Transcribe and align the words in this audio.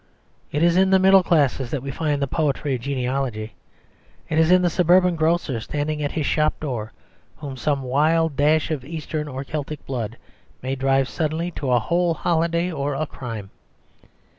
It 0.51 0.63
is 0.63 0.77
in 0.77 0.89
the 0.89 0.97
middle 0.97 1.21
classes 1.21 1.69
that 1.69 1.83
we 1.83 1.91
find 1.91 2.19
the 2.23 2.27
poetry 2.27 2.73
of 2.73 2.81
genealogy; 2.81 3.53
it 4.29 4.39
is 4.39 4.49
the 4.49 4.67
suburban 4.67 5.15
grocer 5.15 5.59
standing 5.59 6.01
at 6.01 6.13
his 6.13 6.25
shop 6.25 6.59
door 6.59 6.91
whom 7.35 7.55
some 7.55 7.83
wild 7.83 8.35
dash 8.35 8.71
of 8.71 8.83
Eastern 8.83 9.27
or 9.27 9.43
Celtic 9.43 9.85
blood 9.85 10.17
may 10.63 10.73
drive 10.73 11.07
suddenly 11.07 11.51
to 11.51 11.69
a 11.69 11.77
whole 11.77 12.15
holiday 12.15 12.71
or 12.71 12.95
a 12.95 13.05
crime. 13.05 13.51